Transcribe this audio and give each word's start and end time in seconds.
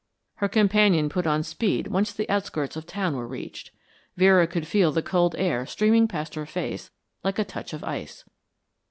Her 0.37 0.47
companion 0.49 1.09
put 1.09 1.27
on 1.27 1.43
speed 1.43 1.89
once 1.89 2.11
the 2.11 2.27
outskirts 2.27 2.75
of 2.75 2.87
town 2.87 3.15
were 3.15 3.27
reached. 3.27 3.69
Vera 4.17 4.47
could 4.47 4.65
feel 4.65 4.91
the 4.91 5.03
cold 5.03 5.35
air 5.37 5.63
streaming 5.67 6.07
past 6.07 6.33
her 6.33 6.47
face 6.47 6.89
like 7.23 7.37
a 7.37 7.43
touch 7.45 7.71
of 7.71 7.83
ice. 7.83 8.25